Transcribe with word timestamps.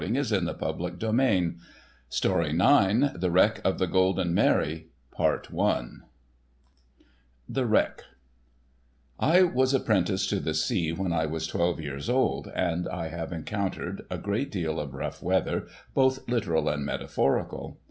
THE 0.01 0.07
WRECK 0.07 0.31
OF 0.31 0.57
THE 0.57 0.65
GOLDEN 0.99 1.13
MARY 2.09 2.09
['S56] 2.11 3.17
THE 3.21 3.29
WRECK 3.29 3.61
OF 3.63 3.77
THE 3.77 3.85
GOLDEN 3.85 4.33
MARY 4.33 4.87
THE 7.47 7.65
WRECK 7.67 8.03
I 9.19 9.43
WAS 9.43 9.75
apprenticed 9.75 10.27
to 10.31 10.39
the 10.39 10.55
Sea 10.55 10.91
when 10.91 11.13
I 11.13 11.27
was 11.27 11.45
twelve 11.45 11.79
years 11.79 12.09
old, 12.09 12.47
and 12.55 12.89
I 12.89 13.09
have 13.09 13.31
encountered 13.31 14.07
a 14.09 14.17
great 14.17 14.49
deal 14.49 14.79
of 14.79 14.95
rough 14.95 15.21
weather, 15.21 15.67
both 15.93 16.27
literal 16.27 16.67
and 16.67 16.83
metaphorical. 16.83 17.77